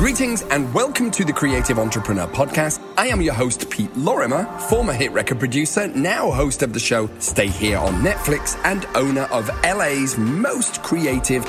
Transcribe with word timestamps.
Greetings 0.00 0.40
and 0.44 0.72
welcome 0.72 1.10
to 1.10 1.26
the 1.26 1.32
Creative 1.34 1.78
Entrepreneur 1.78 2.26
Podcast. 2.26 2.82
I 2.96 3.08
am 3.08 3.20
your 3.20 3.34
host, 3.34 3.68
Pete 3.68 3.94
Lorimer, 3.94 4.46
former 4.60 4.94
hit 4.94 5.12
record 5.12 5.38
producer, 5.38 5.88
now 5.88 6.30
host 6.30 6.62
of 6.62 6.72
the 6.72 6.80
show 6.80 7.10
Stay 7.18 7.48
Here 7.48 7.76
on 7.76 7.92
Netflix, 7.96 8.58
and 8.64 8.86
owner 8.94 9.28
of 9.30 9.50
LA's 9.62 10.16
most 10.16 10.82
creative, 10.82 11.44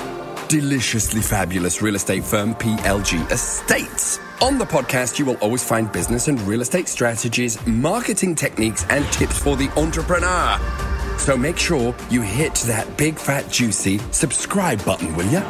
deliciously 0.49 1.21
fabulous 1.21 1.81
real 1.81 1.95
estate 1.95 2.25
firm, 2.25 2.53
PLG 2.55 3.31
Estates. 3.31 4.19
On 4.41 4.57
the 4.57 4.65
podcast, 4.65 5.17
you 5.17 5.23
will 5.23 5.37
always 5.37 5.63
find 5.63 5.89
business 5.89 6.27
and 6.27 6.41
real 6.41 6.59
estate 6.59 6.89
strategies, 6.89 7.65
marketing 7.65 8.35
techniques, 8.35 8.85
and 8.89 9.05
tips 9.13 9.39
for 9.39 9.55
the 9.55 9.69
entrepreneur. 9.79 10.59
So 11.17 11.37
make 11.37 11.57
sure 11.57 11.95
you 12.09 12.21
hit 12.21 12.55
that 12.67 12.97
big 12.97 13.17
fat 13.17 13.49
juicy 13.49 13.99
subscribe 14.11 14.83
button, 14.83 15.15
will 15.15 15.27
ya? 15.27 15.41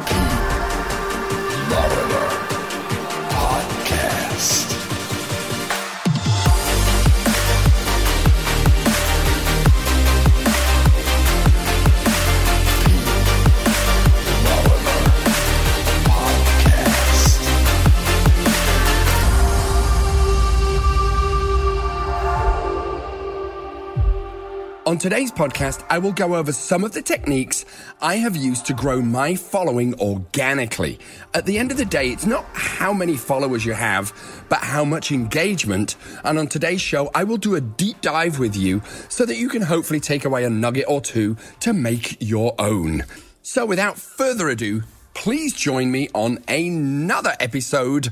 Today's 25.02 25.32
podcast, 25.32 25.84
I 25.90 25.98
will 25.98 26.12
go 26.12 26.36
over 26.36 26.52
some 26.52 26.84
of 26.84 26.92
the 26.92 27.02
techniques 27.02 27.64
I 28.00 28.18
have 28.18 28.36
used 28.36 28.66
to 28.66 28.72
grow 28.72 29.02
my 29.02 29.34
following 29.34 29.98
organically. 29.98 31.00
At 31.34 31.44
the 31.44 31.58
end 31.58 31.72
of 31.72 31.76
the 31.76 31.84
day, 31.84 32.10
it's 32.10 32.24
not 32.24 32.44
how 32.52 32.92
many 32.92 33.16
followers 33.16 33.66
you 33.66 33.72
have, 33.72 34.12
but 34.48 34.60
how 34.60 34.84
much 34.84 35.10
engagement. 35.10 35.96
And 36.22 36.38
on 36.38 36.46
today's 36.46 36.80
show, 36.80 37.10
I 37.16 37.24
will 37.24 37.36
do 37.36 37.56
a 37.56 37.60
deep 37.60 38.00
dive 38.00 38.38
with 38.38 38.54
you 38.54 38.80
so 39.08 39.26
that 39.26 39.34
you 39.34 39.48
can 39.48 39.62
hopefully 39.62 39.98
take 39.98 40.24
away 40.24 40.44
a 40.44 40.50
nugget 40.50 40.84
or 40.86 41.00
two 41.00 41.36
to 41.60 41.72
make 41.72 42.16
your 42.20 42.54
own. 42.60 43.04
So 43.42 43.66
without 43.66 43.98
further 43.98 44.50
ado, 44.50 44.84
please 45.14 45.52
join 45.52 45.90
me 45.90 46.10
on 46.14 46.38
another 46.46 47.34
episode 47.40 48.10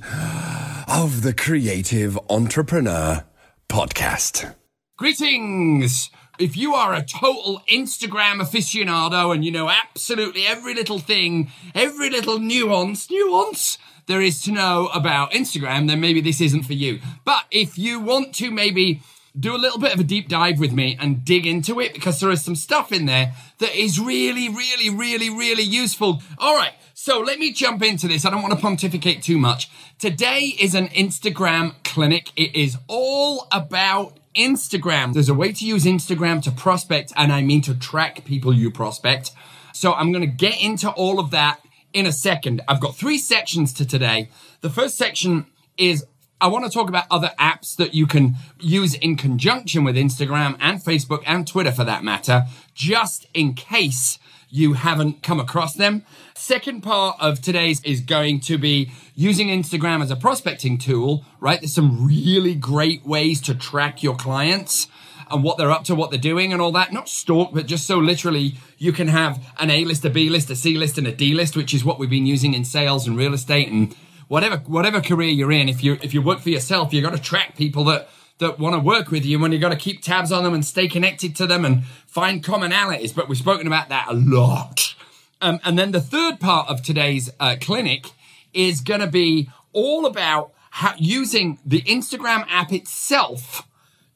of 0.89 1.23
the 1.23 1.35
Creative 1.35 2.19
Entrepreneur 2.29 3.25
Podcast. 3.69 4.57
Greetings! 4.99 6.11
If 6.41 6.57
you 6.57 6.75
are 6.75 6.95
a 6.95 7.05
total 7.05 7.63
Instagram 7.71 8.41
aficionado 8.41 9.35
and 9.35 9.45
you 9.45 9.51
know 9.51 9.69
absolutely 9.69 10.47
every 10.47 10.75
little 10.75 10.99
thing, 10.99 11.51
every 11.75 12.09
little 12.09 12.39
nuance, 12.39 13.11
nuance 13.11 13.77
there 14.07 14.23
is 14.23 14.41
to 14.43 14.51
know 14.51 14.89
about 14.95 15.33
Instagram, 15.33 15.87
then 15.87 16.01
maybe 16.01 16.21
this 16.21 16.41
isn't 16.41 16.63
for 16.63 16.73
you. 16.73 17.01
But 17.25 17.45
if 17.51 17.79
you 17.79 18.01
want 18.01 18.35
to 18.37 18.51
maybe 18.51 19.03
do 19.39 19.55
a 19.55 19.59
little 19.59 19.79
bit 19.79 19.93
of 19.93 20.01
a 20.01 20.05
deep 20.05 20.29
dive 20.29 20.59
with 20.59 20.73
me 20.73 20.97
and 20.99 21.25
dig 21.25 21.47
into 21.47 21.79
it 21.79 21.95
because 21.95 22.19
there 22.21 22.31
is 22.31 22.43
some 22.43 22.57
stuff 22.57 22.91
in 22.91 23.07
there 23.07 23.35
that 23.59 23.75
is 23.75 24.01
really, 24.01 24.49
really, 24.49 24.91
really, 24.91 25.31
really 25.31 25.63
useful. 25.63 26.23
All 26.39 26.57
right. 26.57 26.73
So 26.95 27.21
let 27.21 27.39
me 27.39 27.53
jump 27.53 27.83
into 27.83 28.09
this. 28.09 28.25
I 28.25 28.31
don't 28.31 28.43
want 28.43 28.55
to 28.55 28.61
pontificate 28.61 29.23
too 29.23 29.39
much. 29.39 29.71
Today 29.99 30.55
is 30.59 30.75
an 30.75 30.89
Instagram 30.89 31.75
clinic. 31.85 32.31
It 32.37 32.57
is 32.57 32.77
all 32.89 33.47
about 33.53 34.20
Instagram. 34.35 35.13
There's 35.13 35.29
a 35.29 35.35
way 35.35 35.53
to 35.53 35.65
use 35.65 35.85
Instagram 35.85 36.43
to 36.43 36.51
prospect, 36.51 37.13
and 37.17 37.33
I 37.33 37.43
mean 37.43 37.63
to 37.63 37.75
track 37.75 38.25
people 38.25 38.55
you 38.55 38.71
prospect. 38.71 39.33
So 39.73 39.93
I'm 39.93 40.13
going 40.13 40.23
to 40.23 40.27
get 40.27 40.61
into 40.61 40.91
all 40.91 41.19
of 41.19 41.31
that 41.31 41.61
in 41.93 42.07
a 42.07 42.13
second. 42.13 42.63
I've 42.69 42.81
got 42.81 42.97
three 42.97 43.19
sections 43.19 43.73
to 43.75 43.87
today. 43.87 44.31
The 44.61 44.71
first 44.71 44.97
section 44.97 45.47
is 45.77 46.05
I 46.41 46.47
want 46.47 46.65
to 46.65 46.71
talk 46.71 46.89
about 46.89 47.05
other 47.11 47.33
apps 47.39 47.77
that 47.77 47.95
you 47.95 48.07
can 48.07 48.37
use 48.59 48.95
in 48.95 49.17
conjunction 49.17 49.85
with 49.85 49.97
Instagram 49.97 50.57
and 50.59 50.81
Facebook 50.81 51.23
and 51.27 51.47
Twitter 51.47 51.73
for 51.73 51.85
that 51.85 52.03
matter, 52.03 52.47
just 52.75 53.27
in 53.35 53.55
case 53.55 54.19
you 54.51 54.73
haven't 54.75 55.23
come 55.23 55.39
across 55.41 55.75
them. 55.75 56.05
Second 56.35 56.83
part 56.83 57.17
of 57.21 57.41
today's 57.41 57.81
is 57.85 58.01
going 58.01 58.41
to 58.41 58.59
be 58.59 58.91
using 59.15 59.49
Instagram 59.49 60.03
as 60.03 60.11
a 60.11 60.17
prospecting 60.17 60.77
tool, 60.77 61.25
right? 61.39 61.61
There's 61.61 61.75
some 61.75 62.07
really 62.07 62.55
great 62.55 63.07
ways 63.07 63.41
to 63.43 63.55
track 63.55 64.03
your 64.03 64.17
clients 64.17 64.89
and 65.31 65.45
what 65.45 65.57
they're 65.57 65.71
up 65.71 65.85
to, 65.85 65.95
what 65.95 66.11
they're 66.11 66.19
doing 66.19 66.53
and 66.53 66.61
all 66.61 66.73
that. 66.73 66.93
Not 66.93 67.09
stalk, 67.09 67.55
but 67.55 67.67
just 67.67 67.87
so 67.87 67.99
literally 67.99 68.57
you 68.79 68.93
can 68.93 69.09
have 69.09 69.41
an 69.59 69.71
A 69.71 69.85
list, 69.85 70.05
a 70.05 70.11
B 70.11 70.29
list, 70.29 70.51
a 70.51 70.57
C 70.57 70.77
list 70.77 70.99
and 70.99 71.07
a 71.07 71.13
D 71.13 71.33
list, 71.33 71.57
which 71.57 71.73
is 71.73 71.85
what 71.85 71.99
we've 71.99 72.11
been 72.11 72.27
using 72.27 72.55
in 72.55 72.65
sales 72.65 73.07
and 73.07 73.17
real 73.17 73.35
estate 73.35 73.69
and 73.69 73.95
whatever, 74.27 74.57
whatever 74.67 75.01
career 75.01 75.31
you're 75.31 75.53
in. 75.53 75.69
If 75.69 75.85
you, 75.85 75.99
if 76.03 76.13
you 76.13 76.23
work 76.23 76.41
for 76.41 76.51
yourself, 76.51 76.93
you've 76.93 77.05
got 77.05 77.15
to 77.15 77.23
track 77.23 77.57
people 77.57 77.85
that 77.85 78.09
that 78.41 78.59
want 78.59 78.75
to 78.75 78.81
work 78.81 79.11
with 79.11 79.25
you 79.25 79.43
and 79.45 79.55
you've 79.55 79.63
got 79.63 79.71
to 79.71 79.77
keep 79.77 80.03
tabs 80.03 80.33
on 80.33 80.45
them 80.45 80.53
and 80.53 80.65
stay 80.65 80.89
connected 80.89 81.37
to 81.37 81.47
them 81.47 81.65
and 81.65 81.85
find 82.07 82.43
commonalities. 82.43 83.15
But 83.15 83.29
we've 83.29 83.39
spoken 83.39 83.67
about 83.67 83.89
that 83.91 84.07
a 84.09 84.15
lot. 84.15 84.95
Um, 85.41 85.61
and 85.65 85.79
then 85.79 85.93
the 85.93 86.01
third 86.01 86.41
part 86.41 86.69
of 86.69 86.83
today's 86.83 87.31
uh, 87.39 87.57
clinic 87.61 88.11
is 88.53 88.81
going 88.81 89.01
to 89.01 89.07
be 89.07 89.49
all 89.73 90.05
about 90.05 90.53
how, 90.71 90.95
using 90.99 91.59
the 91.65 91.83
Instagram 91.83 92.45
app 92.49 92.73
itself 92.73 93.67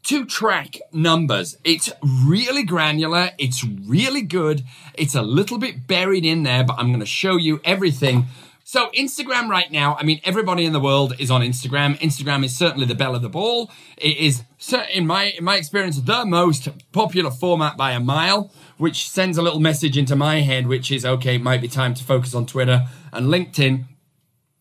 to 0.05 0.27
track 0.27 0.79
numbers. 0.93 1.57
It's 1.65 1.91
really 2.03 2.63
granular. 2.63 3.31
It's 3.39 3.65
really 3.65 4.23
good. 4.23 4.63
It's 4.95 5.15
a 5.15 5.23
little 5.23 5.59
bit 5.59 5.87
buried 5.87 6.27
in 6.27 6.43
there, 6.43 6.65
but 6.65 6.77
I'm 6.79 6.89
going 6.89 7.01
to 7.01 7.07
show 7.07 7.37
you 7.37 7.61
everything 7.65 8.27
so 8.67 8.91
Instagram 8.97 9.49
right 9.49 9.71
now, 9.71 9.95
I 10.01 10.05
mean, 10.05 10.21
everybody 10.25 10.65
in 10.65 10.73
the 10.73 10.81
world 10.81 11.13
is 11.19 11.31
on 11.31 11.43
Instagram. 11.43 11.99
Instagram 11.99 12.45
is 12.45 12.57
certainly 12.57 12.87
the 12.87 12.95
belle 12.95 13.15
of 13.15 13.21
the 13.21 13.29
ball. 13.29 13.71
It 13.99 14.17
is, 14.17 14.43
in 14.93 15.07
my 15.07 15.35
in 15.37 15.45
my 15.45 15.57
experience, 15.57 16.01
the 16.01 16.25
most 16.25 16.69
popular 16.91 17.31
format 17.31 17.77
by 17.77 17.93
a 17.93 18.01
mile, 18.01 18.51
which 18.79 19.07
sends 19.09 19.37
a 19.37 19.43
little 19.43 19.61
message 19.61 19.99
into 19.99 20.17
my 20.17 20.41
head, 20.41 20.67
which 20.67 20.91
is 20.91 21.05
okay, 21.05 21.37
it 21.37 21.43
might 21.43 21.61
be 21.61 21.69
time 21.69 21.93
to 21.93 22.03
focus 22.03 22.35
on 22.35 22.47
Twitter 22.47 22.89
and 23.13 23.27
LinkedIn. 23.27 23.85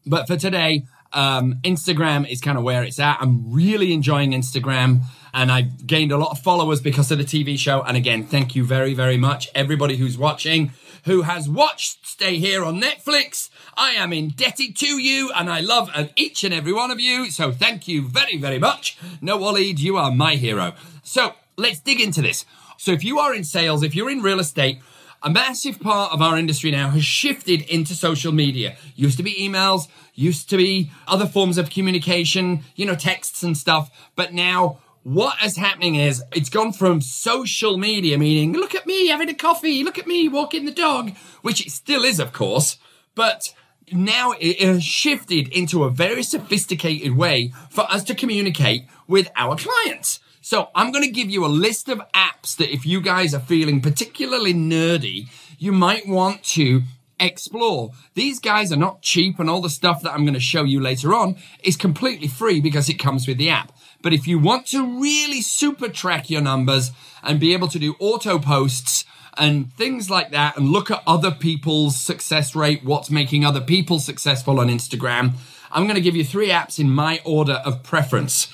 But 0.06 0.28
for 0.28 0.36
today, 0.36 0.84
um, 1.14 1.60
Instagram 1.64 2.30
is 2.30 2.42
kind 2.42 2.58
of 2.58 2.66
where 2.66 2.84
it's 2.84 3.00
at. 3.00 3.20
I'm 3.22 3.54
really 3.54 3.94
enjoying 3.94 4.32
Instagram 4.32 5.04
and 5.34 5.52
I've 5.52 5.88
gained 5.88 6.12
a 6.12 6.18
lot 6.18 6.32
of 6.32 6.40
followers 6.40 6.82
because 6.82 7.12
of 7.12 7.18
the 7.18 7.24
TV 7.24 7.58
show. 7.58 7.82
And 7.82 7.98
again, 7.98 8.26
thank 8.26 8.56
you 8.56 8.64
very, 8.64 8.94
very 8.94 9.18
much. 9.18 9.50
Everybody 9.56 9.98
who's 9.98 10.18
watching, 10.18 10.72
who 11.06 11.24
has 11.24 11.50
watched 11.50 12.08
Stay 12.08 12.38
Here 12.38 12.64
on 12.64 12.82
Netflix. 12.82 13.50
I 13.76 13.92
am 13.92 14.14
indebted 14.14 14.76
to 14.78 14.88
you 14.88 15.32
and 15.36 15.50
I 15.50 15.60
love 15.60 15.90
each 16.16 16.44
and 16.44 16.54
every 16.54 16.74
one 16.74 16.92
of 16.92 17.00
you. 17.00 17.30
So 17.30 17.52
thank 17.52 17.88
you 17.88 18.08
very, 18.08 18.38
very 18.38 18.60
much. 18.60 18.98
No, 19.22 19.38
Waleed, 19.38 19.80
you 19.80 19.98
are 19.98 20.12
my 20.12 20.36
hero. 20.36 20.74
So 21.04 21.34
let's 21.58 21.80
dig 21.80 22.00
into 22.00 22.22
this. 22.22 22.46
So 22.78 22.92
if 22.92 23.04
you 23.04 23.20
are 23.20 23.34
in 23.34 23.44
sales, 23.44 23.84
if 23.84 23.96
you're 23.96 24.10
in 24.10 24.22
real 24.22 24.40
estate, 24.40 24.80
a 25.22 25.30
massive 25.30 25.80
part 25.80 26.12
of 26.12 26.22
our 26.22 26.38
industry 26.38 26.70
now 26.72 26.90
has 26.90 27.06
shifted 27.06 27.62
into 27.62 27.94
social 27.94 28.34
media. 28.34 28.76
Used 28.96 29.16
to 29.18 29.24
be 29.24 29.34
emails, 29.36 29.88
used 30.14 30.50
to 30.50 30.58
be 30.58 30.92
other 31.08 31.26
forms 31.26 31.58
of 31.58 31.70
communication, 31.70 32.64
you 32.76 32.86
know, 32.86 32.96
texts 32.96 33.42
and 33.42 33.58
stuff. 33.58 33.90
But 34.18 34.34
now 34.34 34.80
what 35.04 35.36
is 35.44 35.58
happening 35.58 35.96
is 35.96 36.24
it's 36.34 36.50
gone 36.50 36.74
from 36.74 37.02
social 37.02 37.78
media, 37.78 38.18
meaning, 38.18 38.54
look 38.54 38.74
at 38.74 38.88
me 38.88 39.08
having 39.08 39.30
a 39.30 39.34
coffee, 39.34 39.84
look 39.84 40.00
at 40.00 40.08
me 40.08 40.28
walking 40.28 40.66
the 40.66 40.72
dog, 40.72 41.12
which 41.42 41.66
it 41.66 41.72
still 41.72 42.04
is, 42.04 42.20
of 42.20 42.32
course, 42.32 42.78
but 43.14 43.54
now 43.92 44.34
it 44.40 44.62
has 44.62 44.84
shifted 44.84 45.50
into 45.50 45.84
a 45.84 45.90
very 45.90 46.24
sophisticated 46.24 47.16
way 47.16 47.52
for 47.70 47.82
us 47.92 48.04
to 48.06 48.16
communicate 48.16 48.86
with 49.08 49.30
our 49.36 49.58
clients. 49.58 50.20
So 50.42 50.70
I'm 50.74 50.92
going 50.92 51.04
to 51.04 51.12
give 51.12 51.30
you 51.30 51.46
a 51.46 51.48
list 51.48 51.90
of 51.90 52.02
apps 52.14 52.56
that 52.58 52.74
if 52.74 52.86
you 52.86 53.02
guys 53.02 53.34
are 53.34 53.40
feeling 53.40 53.82
particularly 53.82 54.54
nerdy, 54.54 55.28
you 55.58 55.72
might 55.72 56.08
want 56.08 56.44
to 56.44 56.82
explore. 57.20 57.92
These 58.14 58.40
guys 58.40 58.72
are 58.72 58.78
not 58.78 59.02
cheap 59.02 59.40
and 59.40 59.50
all 59.50 59.62
the 59.62 59.70
stuff 59.70 60.02
that 60.02 60.14
I'm 60.14 60.26
going 60.26 60.34
to 60.34 60.40
show 60.40 60.64
you 60.64 60.80
later 60.80 61.14
on 61.14 61.38
is 61.64 61.78
completely 61.78 62.28
free 62.28 62.60
because 62.60 62.90
it 62.90 62.96
comes 62.96 63.28
with 63.28 63.38
the 63.38 63.50
app. 63.50 63.72
But 64.04 64.14
if 64.14 64.28
you 64.28 64.38
want 64.38 64.68
to 64.68 65.02
really 65.02 65.42
super 65.42 65.88
track 65.88 66.30
your 66.30 66.42
numbers 66.42 66.92
and 67.24 67.40
be 67.40 67.54
able 67.54 67.70
to 67.70 67.80
do 67.80 67.96
auto 67.98 68.38
posts 68.38 69.06
and 69.36 69.74
things 69.74 70.10
like 70.12 70.30
that 70.32 70.58
and 70.58 70.70
look 70.70 70.92
at 70.92 71.02
other 71.08 71.32
people's 71.32 72.00
success 72.00 72.56
rate, 72.56 72.84
what's 72.84 73.10
making 73.10 73.44
other 73.44 73.62
people 73.62 73.98
successful 73.98 74.60
on 74.60 74.68
Instagram, 74.68 75.34
I'm 75.72 75.86
going 75.86 75.96
to 75.96 76.02
give 76.02 76.16
you 76.16 76.24
three 76.24 76.50
apps 76.50 76.78
in 76.78 76.92
my 76.92 77.22
order 77.26 77.62
of 77.66 77.82
preference. 77.82 78.48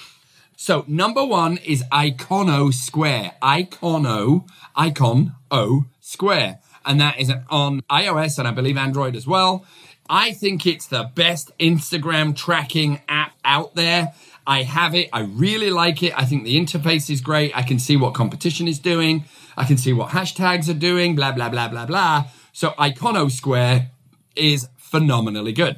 So 0.56 0.86
number 0.88 1.25
one 1.25 1.57
is 1.57 1.84
Iconosquare. 1.92 3.34
Icono, 3.42 4.48
Icon 4.75 5.36
O 5.50 5.86
Square. 6.00 6.60
And 6.86 7.01
that 7.01 7.19
is 7.19 7.31
on 7.50 7.81
iOS 7.90 8.40
and 8.40 8.48
I 8.48 8.51
believe 8.51 8.78
Android 8.78 9.16
as 9.16 9.25
well. 9.25 9.66
I 10.10 10.34
think 10.34 10.66
it's 10.66 10.88
the 10.88 11.12
best 11.13 11.51
Instagram 11.60 12.36
tracking 12.36 13.01
app 13.07 13.34
out 13.46 13.75
there. 13.75 14.13
I 14.50 14.63
have 14.63 14.96
it. 14.96 15.10
I 15.13 15.19
really 15.19 15.69
like 15.69 16.01
it. 16.01 16.12
I 16.18 16.25
think 16.25 16.44
the 16.44 16.60
interface 16.60 17.12
is 17.12 17.22
great. 17.22 17.56
I 17.56 17.62
can 17.62 17.78
see 17.78 17.96
what 17.96 18.16
competition 18.16 18.68
is 18.68 18.80
doing. 18.80 19.25
I 19.56 19.63
can 19.63 19.78
see 19.78 19.94
what 19.94 20.10
hashtags 20.10 20.68
are 20.68 20.74
doing, 20.74 21.16
blah, 21.16 21.34
blah, 21.34 21.50
blah, 21.50 21.68
blah, 21.68 21.86
blah. 21.86 22.25
So 22.51 22.72
Iconosquare 22.72 23.90
is 24.36 24.68
phenomenally 24.75 25.54
good. 25.54 25.78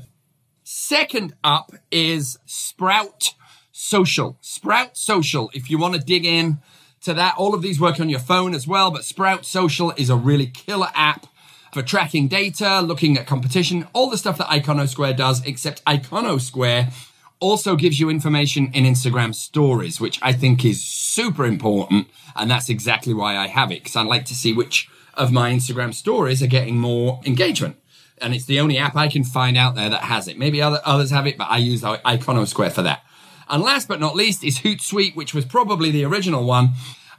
Second 0.63 1.33
up 1.43 1.73
is 1.91 2.37
Sprout 2.45 3.33
Social. 3.73 4.37
Sprout 4.39 4.95
Social, 4.95 5.51
if 5.53 5.69
you 5.69 5.77
want 5.77 5.95
to 5.95 5.99
dig 5.99 6.25
in 6.25 6.59
to 7.01 7.13
that, 7.13 7.35
all 7.37 7.53
of 7.53 7.61
these 7.61 7.77
work 7.77 7.99
on 7.99 8.07
your 8.07 8.21
phone 8.21 8.55
as 8.55 8.65
well, 8.65 8.89
but 8.89 9.03
Sprout 9.03 9.45
Social 9.45 9.91
is 9.97 10.09
a 10.09 10.15
really 10.15 10.47
killer 10.47 10.91
app 10.95 11.27
for 11.73 11.81
tracking 11.81 12.29
data, 12.29 12.79
looking 12.79 13.17
at 13.17 13.27
competition, 13.27 13.85
all 13.91 14.09
the 14.09 14.17
stuff 14.17 14.37
that 14.37 14.47
Iconosquare 14.47 15.17
does, 15.17 15.45
except 15.45 15.83
Iconosquare 15.83 16.93
also 17.41 17.75
gives 17.75 17.99
you 17.99 18.09
information 18.09 18.71
in 18.73 18.85
Instagram 18.85 19.35
stories, 19.35 19.99
which 19.99 20.19
I 20.21 20.31
think 20.31 20.63
is 20.63 20.81
super 20.81 21.45
important. 21.45 22.07
And 22.35 22.49
that's 22.49 22.69
exactly 22.69 23.13
why 23.13 23.35
I 23.35 23.47
have 23.47 23.71
it, 23.71 23.83
because 23.83 23.97
I 23.97 24.03
like 24.03 24.23
to 24.25 24.35
see 24.35 24.53
which 24.53 24.89
of 25.15 25.33
my 25.33 25.51
Instagram 25.51 25.93
stories 25.93 26.41
are 26.41 26.47
getting 26.47 26.77
more 26.77 27.19
engagement. 27.25 27.75
And 28.19 28.33
it's 28.33 28.45
the 28.45 28.59
only 28.59 28.77
app 28.77 28.95
I 28.95 29.07
can 29.09 29.23
find 29.23 29.57
out 29.57 29.75
there 29.75 29.89
that 29.89 30.03
has 30.03 30.27
it. 30.27 30.37
Maybe 30.37 30.61
other, 30.61 30.79
others 30.85 31.09
have 31.09 31.27
it, 31.27 31.37
but 31.37 31.49
I 31.49 31.57
use 31.57 31.81
Iconosquare 31.81 32.71
for 32.71 32.83
that. 32.83 33.03
And 33.49 33.61
last 33.63 33.87
but 33.89 33.99
not 33.99 34.15
least 34.15 34.43
is 34.43 34.59
Hootsuite, 34.59 35.15
which 35.15 35.33
was 35.33 35.43
probably 35.43 35.91
the 35.91 36.05
original 36.05 36.45
one. 36.45 36.69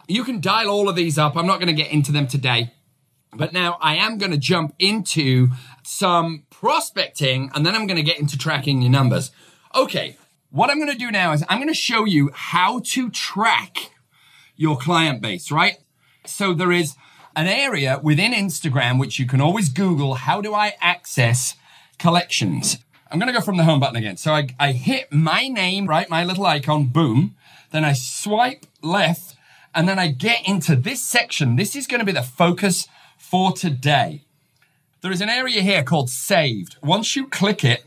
You 0.08 0.25
can 0.25 0.40
dial 0.40 0.70
all 0.70 0.88
of 0.88 0.96
these 0.96 1.18
up. 1.18 1.36
I'm 1.36 1.46
not 1.46 1.58
going 1.58 1.75
to 1.75 1.82
get 1.82 1.92
into 1.92 2.12
them 2.12 2.26
today. 2.26 2.72
But 3.34 3.52
now 3.52 3.78
I 3.80 3.96
am 3.96 4.18
going 4.18 4.32
to 4.32 4.38
jump 4.38 4.75
into 4.78 5.48
some 5.82 6.44
prospecting 6.50 7.50
and 7.54 7.66
then 7.66 7.75
I'm 7.75 7.86
going 7.86 7.96
to 7.96 8.02
get 8.02 8.20
into 8.20 8.38
tracking 8.38 8.82
your 8.82 8.90
numbers. 8.90 9.32
Okay. 9.74 10.16
What 10.50 10.69
I'm 10.69 10.78
going 10.78 10.92
to 10.92 10.98
do 10.98 11.10
now 11.10 11.32
is 11.32 11.42
I'm 11.48 11.58
going 11.58 11.69
to 11.69 11.74
show 11.74 12.04
you 12.04 12.30
how 12.34 12.80
to 12.80 13.08
track 13.08 13.92
your 14.54 14.76
client 14.76 15.22
base, 15.22 15.50
right? 15.50 15.78
So 16.26 16.52
there 16.52 16.70
is 16.70 16.94
an 17.34 17.46
area 17.46 17.98
within 18.02 18.32
Instagram 18.32 19.00
which 19.00 19.19
you 19.19 19.26
can 19.26 19.40
always 19.40 19.70
Google. 19.70 20.14
How 20.14 20.42
do 20.42 20.54
I 20.54 20.74
access 20.80 21.54
collections? 21.98 22.78
I'm 23.10 23.19
going 23.19 23.32
to 23.32 23.38
go 23.38 23.40
from 23.40 23.56
the 23.56 23.64
home 23.64 23.80
button 23.80 23.96
again. 23.96 24.19
So 24.19 24.32
I, 24.32 24.48
I 24.60 24.72
hit 24.72 25.10
my 25.10 25.48
name, 25.48 25.86
right? 25.86 26.08
My 26.10 26.22
little 26.22 26.44
icon, 26.44 26.86
boom. 26.86 27.34
Then 27.70 27.84
I 27.84 27.94
swipe 27.94 28.66
left 28.82 29.34
and 29.75 29.88
then 29.88 29.98
I 29.98 30.08
get 30.08 30.46
into 30.46 30.76
this 30.76 31.02
section. 31.02 31.56
This 31.56 31.75
is 31.75 31.86
going 31.86 32.00
to 32.00 32.06
be 32.06 32.12
the 32.12 32.22
focus 32.22 32.88
for 33.16 33.52
today. 33.52 34.22
There 35.00 35.12
is 35.12 35.22
an 35.22 35.30
area 35.30 35.62
here 35.62 35.82
called 35.82 36.10
saved. 36.10 36.76
Once 36.82 37.16
you 37.16 37.26
click 37.26 37.64
it, 37.64 37.84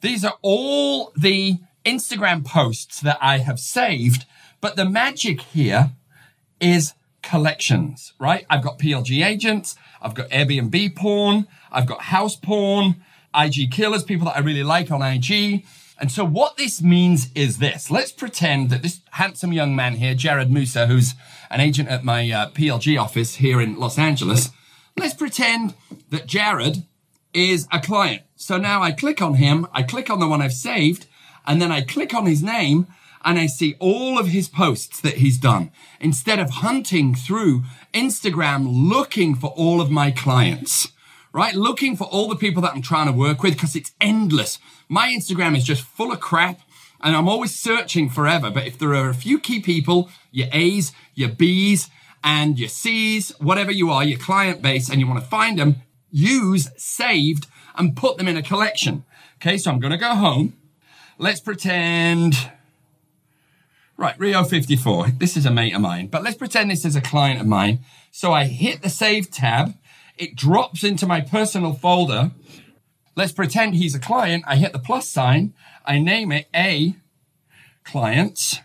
these 0.00 0.24
are 0.24 0.34
all 0.42 1.12
the 1.16 1.58
Instagram 1.84 2.44
posts 2.44 3.00
that 3.00 3.18
I 3.20 3.38
have 3.38 3.58
saved. 3.58 4.24
But 4.60 4.76
the 4.76 4.84
magic 4.84 5.40
here 5.40 5.92
is 6.60 6.94
collections, 7.22 8.12
right? 8.18 8.44
I've 8.50 8.62
got 8.62 8.78
PLG 8.78 9.24
agents. 9.24 9.76
I've 10.00 10.14
got 10.14 10.28
Airbnb 10.30 10.96
porn. 10.96 11.46
I've 11.70 11.86
got 11.86 12.02
house 12.02 12.36
porn, 12.36 12.96
IG 13.34 13.70
killers, 13.70 14.04
people 14.04 14.26
that 14.26 14.36
I 14.36 14.40
really 14.40 14.64
like 14.64 14.90
on 14.90 15.02
IG. 15.02 15.64
And 16.00 16.12
so 16.12 16.24
what 16.24 16.56
this 16.56 16.80
means 16.80 17.30
is 17.34 17.58
this. 17.58 17.90
Let's 17.90 18.12
pretend 18.12 18.70
that 18.70 18.82
this 18.82 19.00
handsome 19.12 19.52
young 19.52 19.74
man 19.74 19.94
here, 19.96 20.14
Jared 20.14 20.50
Musa, 20.50 20.86
who's 20.86 21.14
an 21.50 21.60
agent 21.60 21.88
at 21.88 22.04
my 22.04 22.30
uh, 22.30 22.50
PLG 22.50 23.00
office 23.00 23.36
here 23.36 23.60
in 23.60 23.78
Los 23.78 23.98
Angeles, 23.98 24.50
Let's 24.98 25.14
pretend 25.14 25.74
that 26.10 26.26
Jared 26.26 26.82
is 27.32 27.66
a 27.72 27.80
client. 27.80 28.22
So 28.36 28.56
now 28.56 28.82
I 28.82 28.92
click 28.92 29.20
on 29.20 29.34
him, 29.34 29.66
I 29.72 29.82
click 29.82 30.10
on 30.10 30.20
the 30.20 30.28
one 30.28 30.40
I've 30.40 30.52
saved, 30.52 31.06
and 31.46 31.60
then 31.60 31.72
I 31.72 31.82
click 31.82 32.14
on 32.14 32.26
his 32.26 32.42
name 32.42 32.86
and 33.24 33.38
I 33.38 33.46
see 33.46 33.76
all 33.78 34.18
of 34.18 34.28
his 34.28 34.48
posts 34.48 35.00
that 35.00 35.14
he's 35.14 35.38
done 35.38 35.70
instead 36.00 36.38
of 36.38 36.50
hunting 36.50 37.14
through 37.14 37.64
Instagram 37.92 38.66
looking 38.68 39.34
for 39.34 39.48
all 39.56 39.80
of 39.80 39.90
my 39.90 40.10
clients, 40.10 40.88
right? 41.32 41.54
Looking 41.54 41.96
for 41.96 42.04
all 42.04 42.28
the 42.28 42.36
people 42.36 42.62
that 42.62 42.74
I'm 42.74 42.82
trying 42.82 43.06
to 43.06 43.12
work 43.12 43.42
with 43.42 43.54
because 43.54 43.74
it's 43.74 43.92
endless. 44.00 44.58
My 44.88 45.08
Instagram 45.08 45.56
is 45.56 45.64
just 45.64 45.82
full 45.82 46.12
of 46.12 46.20
crap 46.20 46.60
and 47.00 47.16
I'm 47.16 47.28
always 47.28 47.54
searching 47.54 48.08
forever. 48.08 48.50
But 48.50 48.66
if 48.66 48.78
there 48.78 48.94
are 48.94 49.08
a 49.08 49.14
few 49.14 49.38
key 49.38 49.60
people, 49.60 50.10
your 50.30 50.48
A's, 50.52 50.92
your 51.14 51.28
B's, 51.28 51.90
and 52.24 52.58
your 52.58 52.68
C's, 52.68 53.30
whatever 53.38 53.70
you 53.70 53.90
are, 53.90 54.04
your 54.04 54.18
client 54.18 54.60
base, 54.60 54.90
and 54.90 55.00
you 55.00 55.06
want 55.06 55.20
to 55.20 55.26
find 55.26 55.58
them, 55.58 55.76
use 56.10 56.68
saved 56.76 57.46
and 57.76 57.96
put 57.96 58.16
them 58.18 58.28
in 58.28 58.36
a 58.36 58.42
collection. 58.42 59.04
Okay, 59.36 59.58
so 59.58 59.70
I'm 59.70 59.80
going 59.80 59.92
to 59.92 59.98
go 59.98 60.14
home. 60.14 60.54
Let's 61.18 61.40
pretend. 61.40 62.50
Right, 63.96 64.18
Rio 64.18 64.44
54. 64.44 65.08
This 65.18 65.36
is 65.36 65.46
a 65.46 65.50
mate 65.50 65.74
of 65.74 65.80
mine, 65.80 66.06
but 66.06 66.22
let's 66.22 66.36
pretend 66.36 66.70
this 66.70 66.84
is 66.84 66.96
a 66.96 67.00
client 67.00 67.40
of 67.40 67.46
mine. 67.46 67.80
So 68.10 68.32
I 68.32 68.44
hit 68.44 68.82
the 68.82 68.88
save 68.88 69.30
tab. 69.30 69.74
It 70.16 70.36
drops 70.36 70.84
into 70.84 71.06
my 71.06 71.20
personal 71.20 71.72
folder. 71.74 72.32
Let's 73.16 73.32
pretend 73.32 73.74
he's 73.74 73.94
a 73.94 74.00
client. 74.00 74.44
I 74.46 74.56
hit 74.56 74.72
the 74.72 74.78
plus 74.78 75.08
sign. 75.08 75.54
I 75.84 75.98
name 75.98 76.30
it 76.30 76.48
A 76.54 76.94
clients. 77.84 78.60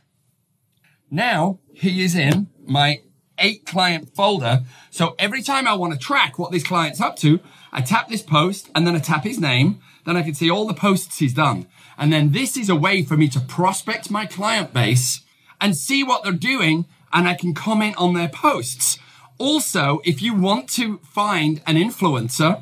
Now 1.10 1.60
he 1.74 2.04
is 2.04 2.16
in 2.16 2.50
my 2.66 3.02
A 3.38 3.56
client 3.60 4.16
folder. 4.16 4.64
So 4.92 5.16
every 5.18 5.42
time 5.42 5.68
I 5.68 5.74
want 5.74 5.94
to 5.94 6.00
track 6.00 6.38
what 6.38 6.52
this 6.52 6.64
client's 6.64 7.02
up 7.02 7.16
to, 7.18 7.40
I 7.72 7.82
tap 7.82 8.10
this 8.10 8.22
post 8.22 8.70
and 8.76 8.86
then 8.86 8.96
I 8.96 9.00
tap 9.00 9.24
his 9.24 9.40
name. 9.40 9.80
Then 10.06 10.18
I 10.18 10.22
can 10.22 10.34
see 10.34 10.50
all 10.50 10.68
the 10.68 10.74
posts 10.74 11.20
he's 11.20 11.34
done. 11.34 11.68
And 11.98 12.12
then 12.12 12.32
this 12.32 12.58
is 12.58 12.70
a 12.70 12.76
way 12.76 13.04
for 13.04 13.18
me 13.18 13.28
to 13.30 13.40
prospect 13.40 14.12
my 14.12 14.26
client 14.26 14.74
base 14.74 15.22
and 15.60 15.76
see 15.76 16.04
what 16.04 16.24
they're 16.24 16.34
doing 16.34 16.86
and 17.12 17.28
I 17.28 17.36
can 17.36 17.54
comment 17.54 17.96
on 17.98 18.14
their 18.14 18.30
posts. 18.30 19.00
Also, 19.38 20.02
if 20.04 20.22
you 20.22 20.34
want 20.34 20.70
to 20.72 20.98
find 21.00 21.62
an 21.66 21.76
influencer 21.76 22.62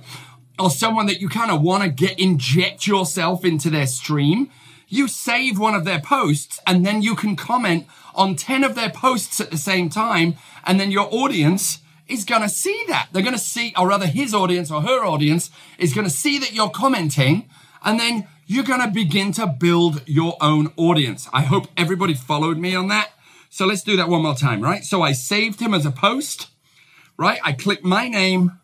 or 0.59 0.69
someone 0.69 1.07
that 1.07 1.19
you 1.19 1.29
kind 1.29 1.51
of 1.51 1.61
want 1.61 1.83
to 1.83 1.89
get 1.89 2.19
inject 2.19 2.85
yourself 2.87 3.43
into 3.43 3.69
their 3.69 3.87
stream, 3.87 4.49
you 4.91 5.07
save 5.07 5.57
one 5.57 5.73
of 5.73 5.85
their 5.85 6.01
posts 6.01 6.59
and 6.67 6.85
then 6.85 7.01
you 7.01 7.15
can 7.15 7.37
comment 7.37 7.87
on 8.13 8.35
10 8.35 8.65
of 8.65 8.75
their 8.75 8.89
posts 8.89 9.39
at 9.39 9.49
the 9.49 9.57
same 9.57 9.89
time. 9.89 10.35
And 10.65 10.81
then 10.81 10.91
your 10.91 11.07
audience 11.11 11.79
is 12.09 12.25
going 12.25 12.41
to 12.41 12.49
see 12.49 12.83
that. 12.89 13.07
They're 13.11 13.23
going 13.23 13.33
to 13.33 13.39
see, 13.39 13.73
or 13.77 13.87
rather 13.87 14.05
his 14.05 14.35
audience 14.35 14.69
or 14.69 14.81
her 14.81 15.05
audience 15.05 15.49
is 15.77 15.93
going 15.93 16.05
to 16.05 16.13
see 16.13 16.37
that 16.39 16.51
you're 16.51 16.69
commenting. 16.69 17.49
And 17.85 18.01
then 18.01 18.27
you're 18.45 18.65
going 18.65 18.81
to 18.81 18.89
begin 18.89 19.31
to 19.33 19.47
build 19.47 20.03
your 20.07 20.35
own 20.41 20.73
audience. 20.75 21.29
I 21.31 21.43
hope 21.43 21.67
everybody 21.77 22.13
followed 22.13 22.57
me 22.57 22.75
on 22.75 22.89
that. 22.89 23.11
So 23.49 23.65
let's 23.65 23.83
do 23.83 23.95
that 23.95 24.09
one 24.09 24.23
more 24.23 24.35
time, 24.35 24.59
right? 24.59 24.83
So 24.83 25.01
I 25.01 25.13
saved 25.13 25.61
him 25.61 25.73
as 25.73 25.85
a 25.85 25.91
post, 25.91 26.49
right? 27.17 27.39
I 27.45 27.53
click 27.53 27.81
my 27.81 28.09
name. 28.09 28.59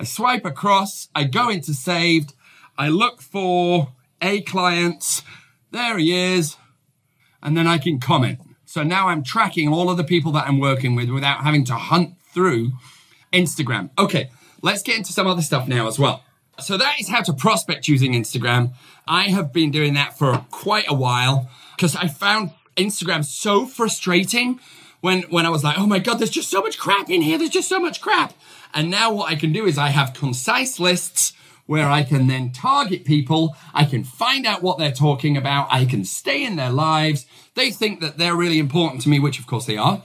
I 0.00 0.04
swipe 0.04 0.46
across. 0.46 1.08
I 1.14 1.24
go 1.24 1.50
into 1.50 1.74
saved. 1.74 2.32
I 2.78 2.88
look 2.88 3.20
for 3.20 3.92
a 4.24 4.40
client. 4.40 5.22
There 5.70 5.98
he 5.98 6.12
is. 6.12 6.56
And 7.42 7.56
then 7.56 7.66
I 7.66 7.78
can 7.78 8.00
comment. 8.00 8.40
So 8.64 8.82
now 8.82 9.08
I'm 9.08 9.22
tracking 9.22 9.68
all 9.68 9.90
of 9.90 9.96
the 9.98 10.04
people 10.04 10.32
that 10.32 10.48
I'm 10.48 10.58
working 10.58 10.96
with 10.96 11.10
without 11.10 11.44
having 11.44 11.64
to 11.66 11.74
hunt 11.74 12.14
through 12.32 12.72
Instagram. 13.32 13.90
Okay, 13.98 14.30
let's 14.62 14.82
get 14.82 14.96
into 14.96 15.12
some 15.12 15.26
other 15.26 15.42
stuff 15.42 15.68
now 15.68 15.86
as 15.86 15.98
well. 15.98 16.24
So 16.58 16.78
that 16.78 17.00
is 17.00 17.08
how 17.08 17.20
to 17.22 17.32
prospect 17.32 17.86
using 17.86 18.12
Instagram. 18.12 18.72
I 19.06 19.24
have 19.24 19.52
been 19.52 19.70
doing 19.70 19.94
that 19.94 20.16
for 20.16 20.44
quite 20.50 20.86
a 20.88 20.94
while 20.94 21.50
because 21.76 21.94
I 21.94 22.08
found 22.08 22.52
Instagram 22.76 23.24
so 23.24 23.66
frustrating 23.66 24.58
when, 25.00 25.22
when 25.24 25.44
I 25.44 25.50
was 25.50 25.62
like, 25.62 25.78
oh 25.78 25.86
my 25.86 25.98
God, 25.98 26.18
there's 26.18 26.30
just 26.30 26.50
so 26.50 26.62
much 26.62 26.78
crap 26.78 27.10
in 27.10 27.20
here. 27.20 27.36
There's 27.36 27.50
just 27.50 27.68
so 27.68 27.78
much 27.78 28.00
crap. 28.00 28.32
And 28.72 28.90
now 28.90 29.12
what 29.12 29.30
I 29.30 29.34
can 29.34 29.52
do 29.52 29.66
is 29.66 29.76
I 29.76 29.88
have 29.88 30.14
concise 30.14 30.80
lists 30.80 31.34
where 31.66 31.88
I 31.88 32.02
can 32.02 32.26
then 32.26 32.52
target 32.52 33.04
people. 33.04 33.56
I 33.72 33.84
can 33.84 34.04
find 34.04 34.46
out 34.46 34.62
what 34.62 34.78
they're 34.78 34.92
talking 34.92 35.36
about. 35.36 35.68
I 35.70 35.84
can 35.84 36.04
stay 36.04 36.44
in 36.44 36.56
their 36.56 36.70
lives. 36.70 37.26
They 37.54 37.70
think 37.70 38.00
that 38.00 38.18
they're 38.18 38.36
really 38.36 38.58
important 38.58 39.02
to 39.02 39.08
me, 39.08 39.18
which 39.18 39.38
of 39.38 39.46
course 39.46 39.66
they 39.66 39.76
are. 39.76 40.02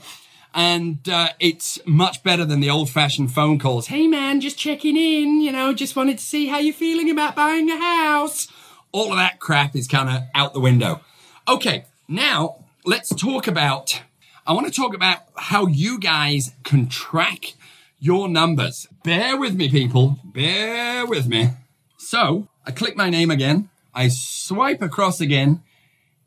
And 0.52 1.08
uh, 1.08 1.28
it's 1.38 1.78
much 1.86 2.22
better 2.22 2.44
than 2.44 2.60
the 2.60 2.70
old 2.70 2.90
fashioned 2.90 3.32
phone 3.32 3.58
calls. 3.58 3.86
Hey 3.86 4.08
man, 4.08 4.40
just 4.40 4.58
checking 4.58 4.96
in, 4.96 5.40
you 5.40 5.52
know, 5.52 5.72
just 5.72 5.94
wanted 5.94 6.18
to 6.18 6.24
see 6.24 6.48
how 6.48 6.58
you're 6.58 6.74
feeling 6.74 7.10
about 7.10 7.36
buying 7.36 7.70
a 7.70 7.78
house. 7.78 8.48
All 8.90 9.12
of 9.12 9.18
that 9.18 9.38
crap 9.38 9.76
is 9.76 9.86
kind 9.86 10.08
of 10.08 10.22
out 10.34 10.52
the 10.52 10.60
window. 10.60 11.02
Okay, 11.46 11.84
now 12.08 12.64
let's 12.84 13.14
talk 13.14 13.46
about, 13.46 14.02
I 14.46 14.52
want 14.52 14.66
to 14.66 14.72
talk 14.72 14.94
about 14.94 15.18
how 15.36 15.66
you 15.66 16.00
guys 16.00 16.52
can 16.64 16.88
track 16.88 17.54
your 18.00 18.28
numbers. 18.28 18.88
Bear 19.04 19.36
with 19.36 19.54
me, 19.54 19.68
people. 19.68 20.18
Bear 20.24 21.06
with 21.06 21.28
me. 21.28 21.50
So 21.98 22.48
I 22.66 22.72
click 22.72 22.96
my 22.96 23.10
name 23.10 23.30
again. 23.30 23.68
I 23.94 24.08
swipe 24.08 24.82
across 24.82 25.20
again. 25.20 25.62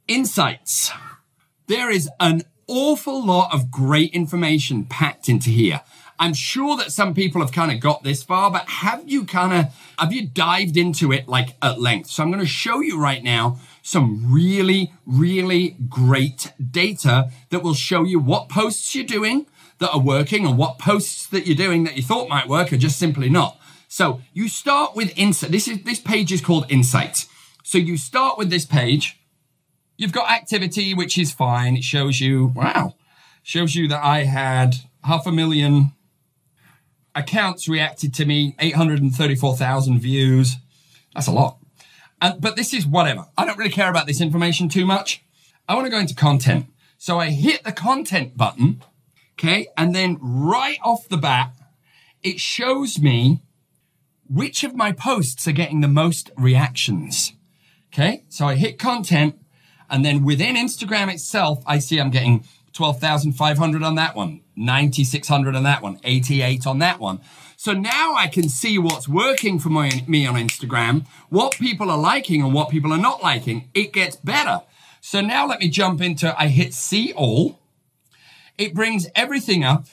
Insights. 0.07 0.91
There 1.67 1.89
is 1.89 2.09
an 2.19 2.43
awful 2.67 3.25
lot 3.25 3.53
of 3.53 3.71
great 3.71 4.13
information 4.13 4.85
packed 4.85 5.27
into 5.27 5.49
here. 5.49 5.81
I'm 6.19 6.33
sure 6.33 6.77
that 6.77 6.91
some 6.91 7.13
people 7.13 7.41
have 7.41 7.51
kind 7.51 7.71
of 7.71 7.79
got 7.79 8.03
this 8.03 8.21
far, 8.21 8.51
but 8.51 8.69
have 8.69 9.03
you 9.09 9.25
kind 9.25 9.51
of, 9.51 9.73
have 9.97 10.13
you 10.13 10.27
dived 10.27 10.77
into 10.77 11.11
it 11.11 11.27
like 11.27 11.55
at 11.61 11.81
length? 11.81 12.11
So 12.11 12.21
I'm 12.21 12.29
going 12.29 12.39
to 12.39 12.45
show 12.45 12.81
you 12.81 13.01
right 13.01 13.23
now 13.23 13.59
some 13.81 14.31
really, 14.31 14.93
really 15.05 15.75
great 15.89 16.53
data 16.71 17.29
that 17.49 17.63
will 17.63 17.73
show 17.73 18.03
you 18.03 18.19
what 18.19 18.47
posts 18.47 18.93
you're 18.93 19.05
doing, 19.05 19.47
that 19.83 19.91
are 19.93 19.99
working 19.99 20.45
and 20.45 20.57
what 20.57 20.79
posts 20.79 21.27
that 21.27 21.45
you're 21.45 21.57
doing 21.57 21.83
that 21.83 21.97
you 21.97 22.01
thought 22.01 22.29
might 22.29 22.47
work 22.47 22.71
are 22.71 22.77
just 22.77 22.97
simply 22.97 23.29
not. 23.29 23.59
So 23.89 24.21
you 24.31 24.47
start 24.47 24.95
with 24.95 25.11
insight. 25.17 25.51
This 25.51 25.67
is, 25.67 25.83
this 25.83 25.99
page 25.99 26.31
is 26.31 26.39
called 26.39 26.65
insight. 26.69 27.25
So 27.63 27.77
you 27.77 27.97
start 27.97 28.37
with 28.37 28.49
this 28.49 28.65
page. 28.65 29.19
You've 29.97 30.13
got 30.13 30.31
activity, 30.31 30.93
which 30.93 31.17
is 31.17 31.33
fine. 31.33 31.75
It 31.75 31.83
shows 31.83 32.21
you, 32.21 32.53
wow, 32.55 32.95
shows 33.43 33.75
you 33.75 33.89
that 33.89 34.03
I 34.03 34.23
had 34.23 34.77
half 35.03 35.27
a 35.27 35.31
million 35.33 35.91
accounts 37.13 37.67
reacted 37.67 38.13
to 38.15 38.25
me, 38.25 38.55
834,000 38.59 39.99
views. 39.99 40.55
That's 41.13 41.27
a 41.27 41.31
lot. 41.31 41.57
And, 42.21 42.39
but 42.39 42.55
this 42.55 42.73
is 42.73 42.87
whatever. 42.87 43.25
I 43.37 43.45
don't 43.45 43.57
really 43.57 43.69
care 43.69 43.89
about 43.89 44.07
this 44.07 44.21
information 44.21 44.69
too 44.69 44.85
much. 44.85 45.23
I 45.67 45.75
want 45.75 45.87
to 45.87 45.91
go 45.91 45.99
into 45.99 46.15
content. 46.15 46.67
So 46.97 47.19
I 47.19 47.31
hit 47.31 47.65
the 47.65 47.73
content 47.73 48.37
button. 48.37 48.81
Okay. 49.43 49.67
And 49.75 49.93
then 49.93 50.17
right 50.21 50.79
off 50.83 51.09
the 51.09 51.17
bat, 51.17 51.53
it 52.21 52.39
shows 52.39 52.97
me 52.97 53.41
which 54.29 54.63
of 54.63 54.73
my 54.73 54.93
posts 54.93 55.47
are 55.47 55.51
getting 55.51 55.81
the 55.81 55.89
most 55.89 56.31
reactions. 56.37 57.33
Okay. 57.93 58.23
So 58.29 58.47
I 58.47 58.55
hit 58.55 58.79
content 58.79 59.37
and 59.89 60.05
then 60.05 60.23
within 60.23 60.55
Instagram 60.55 61.13
itself, 61.13 61.61
I 61.67 61.79
see 61.79 61.99
I'm 61.99 62.09
getting 62.09 62.45
12,500 62.71 63.83
on 63.83 63.95
that 63.95 64.15
one, 64.15 64.41
9,600 64.55 65.55
on 65.55 65.63
that 65.63 65.83
one, 65.83 65.99
88 66.03 66.65
on 66.65 66.79
that 66.79 66.99
one. 66.99 67.19
So 67.57 67.73
now 67.73 68.15
I 68.15 68.27
can 68.27 68.49
see 68.49 68.79
what's 68.79 69.07
working 69.07 69.59
for 69.59 69.69
my, 69.69 70.03
me 70.07 70.25
on 70.25 70.35
Instagram, 70.35 71.05
what 71.29 71.53
people 71.53 71.91
are 71.91 71.97
liking 71.97 72.41
and 72.41 72.53
what 72.53 72.69
people 72.69 72.91
are 72.91 72.97
not 72.97 73.21
liking. 73.21 73.69
It 73.73 73.93
gets 73.93 74.15
better. 74.15 74.61
So 75.01 75.21
now 75.21 75.45
let 75.45 75.59
me 75.59 75.69
jump 75.69 76.01
into, 76.01 76.33
I 76.39 76.47
hit 76.47 76.73
see 76.73 77.13
all. 77.13 77.59
It 78.57 78.73
brings 78.73 79.07
everything 79.15 79.63
up 79.63 79.87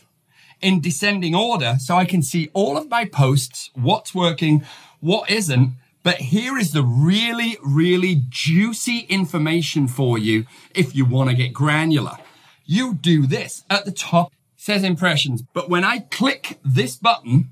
in 0.60 0.80
descending 0.80 1.34
order 1.34 1.76
so 1.78 1.96
I 1.96 2.04
can 2.04 2.22
see 2.22 2.50
all 2.52 2.76
of 2.76 2.90
my 2.90 3.04
posts, 3.04 3.70
what's 3.74 4.14
working, 4.14 4.64
what 5.00 5.30
isn't. 5.30 5.72
But 6.02 6.16
here 6.16 6.56
is 6.56 6.72
the 6.72 6.82
really, 6.82 7.58
really 7.62 8.22
juicy 8.28 9.00
information 9.08 9.86
for 9.88 10.18
you 10.18 10.46
if 10.74 10.94
you 10.94 11.04
want 11.04 11.30
to 11.30 11.36
get 11.36 11.52
granular. 11.52 12.16
You 12.64 12.94
do 12.94 13.26
this 13.26 13.64
at 13.68 13.84
the 13.84 13.92
top 13.92 14.32
says 14.60 14.84
impressions, 14.84 15.42
but 15.54 15.70
when 15.70 15.84
I 15.84 16.00
click 16.00 16.58
this 16.62 16.94
button, 16.94 17.50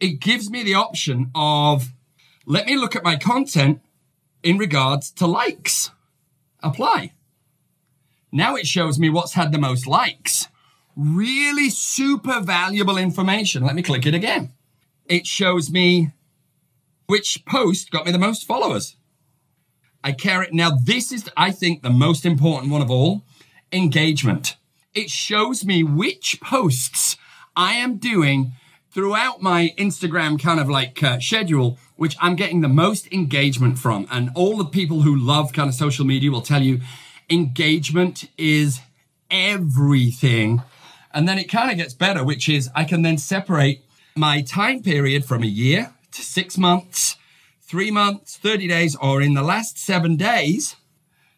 it 0.00 0.18
gives 0.18 0.50
me 0.50 0.62
the 0.62 0.74
option 0.74 1.30
of 1.34 1.92
let 2.46 2.64
me 2.64 2.74
look 2.74 2.96
at 2.96 3.04
my 3.04 3.16
content 3.16 3.82
in 4.42 4.56
regards 4.56 5.10
to 5.12 5.26
likes. 5.26 5.90
Apply. 6.62 7.12
Now 8.32 8.56
it 8.56 8.66
shows 8.66 8.98
me 8.98 9.10
what's 9.10 9.34
had 9.34 9.52
the 9.52 9.58
most 9.58 9.86
likes. 9.86 10.48
Really 10.96 11.68
super 11.68 12.40
valuable 12.40 12.96
information. 12.96 13.62
Let 13.62 13.74
me 13.74 13.82
click 13.82 14.06
it 14.06 14.14
again. 14.14 14.52
It 15.06 15.26
shows 15.26 15.70
me 15.70 16.12
which 17.06 17.44
post 17.44 17.90
got 17.90 18.06
me 18.06 18.12
the 18.12 18.18
most 18.18 18.46
followers. 18.46 18.96
I 20.02 20.12
care 20.12 20.42
it. 20.42 20.52
Now, 20.52 20.70
this 20.70 21.12
is, 21.12 21.28
I 21.36 21.50
think, 21.50 21.82
the 21.82 21.90
most 21.90 22.24
important 22.24 22.72
one 22.72 22.82
of 22.82 22.90
all 22.90 23.22
engagement. 23.72 24.56
It 24.94 25.10
shows 25.10 25.64
me 25.64 25.84
which 25.84 26.40
posts 26.40 27.16
I 27.56 27.74
am 27.74 27.98
doing 27.98 28.52
throughout 28.90 29.40
my 29.40 29.72
Instagram 29.78 30.40
kind 30.40 30.60
of 30.60 30.68
like 30.68 31.02
uh, 31.02 31.20
schedule, 31.20 31.78
which 31.96 32.16
I'm 32.20 32.36
getting 32.36 32.60
the 32.60 32.68
most 32.68 33.10
engagement 33.12 33.78
from. 33.78 34.06
And 34.10 34.30
all 34.34 34.56
the 34.56 34.64
people 34.64 35.02
who 35.02 35.16
love 35.16 35.52
kind 35.52 35.68
of 35.68 35.74
social 35.74 36.04
media 36.04 36.30
will 36.30 36.42
tell 36.42 36.62
you 36.62 36.80
engagement 37.32 38.28
is 38.36 38.80
everything. 39.30 40.62
And 41.12 41.26
then 41.26 41.38
it 41.38 41.50
kind 41.50 41.70
of 41.70 41.76
gets 41.76 41.94
better, 41.94 42.24
which 42.24 42.48
is 42.48 42.70
I 42.74 42.84
can 42.84 43.02
then 43.02 43.18
separate 43.18 43.84
my 44.14 44.42
time 44.42 44.82
period 44.82 45.24
from 45.24 45.42
a 45.42 45.46
year 45.46 45.94
to 46.12 46.22
six 46.22 46.58
months, 46.58 47.16
three 47.60 47.90
months, 47.90 48.36
30 48.36 48.68
days, 48.68 48.96
or 48.96 49.22
in 49.22 49.34
the 49.34 49.42
last 49.42 49.78
seven 49.78 50.16
days. 50.16 50.76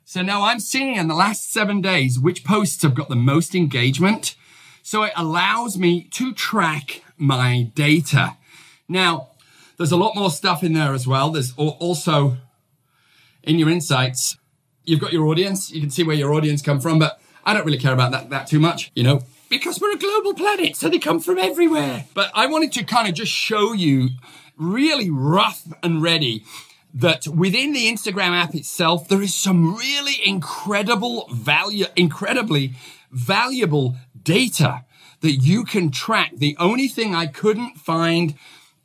So 0.05 0.23
now 0.23 0.43
I'm 0.43 0.61
seeing 0.61 0.97
in 0.97 1.09
the 1.09 1.15
last 1.15 1.53
seven 1.53 1.81
days 1.81 2.19
which 2.19 2.45
posts 2.45 2.83
have 2.83 2.95
got 2.95 3.09
the 3.09 3.17
most 3.17 3.55
engagement. 3.55 4.35
So 4.83 5.05
it 5.05 5.13
allows 5.17 5.79
me 5.79 6.03
to 6.13 6.33
track 6.35 7.03
my 7.17 7.71
data. 7.75 8.37
Now, 8.89 9.29
there's 9.77 9.93
a 9.93 9.97
lot 9.97 10.15
more 10.15 10.31
stuff 10.31 10.63
in 10.63 10.73
there 10.73 10.93
as 10.93 11.07
well. 11.07 11.31
There's 11.31 11.55
also 11.57 12.37
in 13.43 13.59
your 13.59 13.71
insights, 13.71 14.37
you've 14.85 15.01
got 15.01 15.13
your 15.13 15.27
audience. 15.27 15.71
You 15.71 15.81
can 15.81 15.91
see 15.91 16.03
where 16.03 16.17
your 16.17 16.33
audience 16.33 16.63
come 16.63 16.81
from, 16.81 16.99
but 16.99 17.21
I 17.45 17.53
don't 17.53 17.65
really 17.65 17.79
care 17.79 17.93
about 17.93 18.13
that, 18.13 18.31
that 18.31 18.47
too 18.47 18.61
much, 18.61 18.91
you 18.95 19.03
know, 19.03 19.23
because 19.49 19.81
we're 19.81 19.93
a 19.93 19.99
global 19.99 20.35
planet. 20.35 20.77
So 20.77 20.89
they 20.89 20.99
come 20.99 21.21
from 21.21 21.39
everywhere. 21.39 22.07
But 22.15 22.31
I 22.35 22.47
wanted 22.47 22.73
to 22.73 22.85
kind 22.85 23.09
of 23.09 23.15
just 23.15 23.33
show 23.33 23.73
you 23.73 24.11
really 24.57 25.11
rough 25.11 25.63
and 25.83 26.03
ready 26.03 26.45
that 26.95 27.27
within 27.27 27.73
the 27.73 27.91
Instagram 27.91 28.31
app 28.31 28.55
itself, 28.55 29.09
there 29.09 29.21
is 29.21 29.35
some 29.35 29.75
really 29.75 30.15
incredible 30.25 31.29
value, 31.33 31.87
incredibly 31.97 32.75
valuable 33.11 33.97
data 34.23 34.85
that 35.21 35.33
you 35.33 35.65
can 35.65 35.91
track. 35.91 36.33
The 36.37 36.57
only 36.61 36.87
thing 36.87 37.15
I 37.15 37.27
couldn't 37.27 37.79
find 37.79 38.35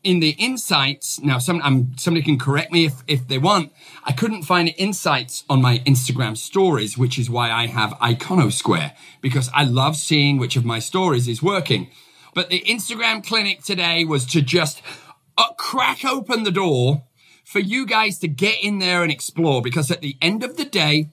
in 0.04 0.20
the 0.20 0.32
insights, 0.32 1.20
now 1.22 1.40
some, 1.40 1.62
um, 1.62 1.92
somebody 1.98 2.24
can 2.24 2.40
correct 2.40 2.72
me 2.72 2.86
if, 2.86 3.04
if 3.08 3.28
they 3.28 3.38
want. 3.38 3.72
I 4.04 4.14
couldn't 4.14 4.44
find 4.44 4.74
insights 4.78 5.44
on 5.50 5.62
my 5.62 5.80
Instagram 5.80 6.38
stories, 6.38 6.98
which 6.98 7.20
is 7.20 7.30
why 7.30 7.52
I 7.52 7.68
have 7.68 7.92
Iconosquare 7.94 8.94
because 9.22 9.50
I 9.54 9.66
love 9.66 9.98
seeing 9.98 10.38
which 10.38 10.56
of 10.56 10.64
my 10.64 10.80
stories 10.80 11.28
is 11.28 11.44
working. 11.44 11.90
But 12.34 12.50
the 12.50 12.62
Instagram 12.62 13.26
clinic 13.26 13.64
today 13.64 14.06
was 14.06 14.26
to 14.28 14.42
just 14.42 14.82
uh, 15.38 15.52
crack 15.58 16.06
open 16.06 16.44
the 16.44 16.52
door 16.52 17.04
for 17.44 17.60
you 17.60 17.86
guys 17.86 18.20
to 18.20 18.28
get 18.28 18.64
in 18.64 18.80
there 18.80 19.04
and 19.04 19.12
explore 19.12 19.62
because 19.62 19.92
at 19.92 20.02
the 20.02 20.16
end 20.22 20.44
of 20.44 20.56
the 20.56 20.66
day, 20.66 21.10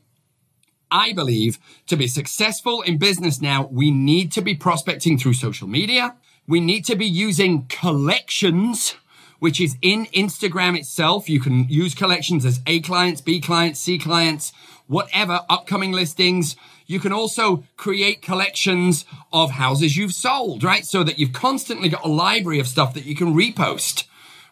I 0.91 1.13
believe 1.13 1.59
to 1.89 1.97
be 1.97 2.07
successful 2.07 2.83
in 2.83 2.99
business 2.99 3.41
now, 3.41 3.69
we 3.73 3.91
need 3.91 4.31
to 4.33 4.43
be 4.43 4.55
prospecting 4.55 5.19
through 5.19 5.35
social 5.35 5.67
media. 5.67 6.15
We 6.47 6.61
need 6.61 6.85
to 6.87 6.97
be 6.97 7.07
using 7.07 7.67
collections, 7.69 8.95
which 9.39 9.61
is 9.61 9.77
in 9.83 10.07
Instagram 10.07 10.79
itself. 10.79 11.29
You 11.29 11.41
can 11.41 11.69
use 11.69 11.95
collections 11.95 12.45
as 12.45 12.61
A 12.67 12.81
clients, 12.81 13.21
B 13.21 13.41
clients, 13.41 13.81
C 13.81 13.99
clients, 13.99 14.53
whatever, 14.87 15.41
upcoming 15.51 15.93
listings. 15.93 16.57
You 16.87 17.01
can 17.01 17.13
also 17.13 17.65
create 17.77 18.23
collections 18.23 19.05
of 19.33 19.53
houses 19.53 19.97
you've 19.97 20.13
sold, 20.13 20.63
right? 20.63 20.85
So 20.85 21.03
that 21.03 21.19
you've 21.19 21.33
constantly 21.33 21.89
got 21.89 22.05
a 22.05 22.09
library 22.09 22.61
of 22.61 22.69
stuff 22.69 22.95
that 22.95 23.05
you 23.07 23.17
can 23.17 23.35
repost 23.35 24.05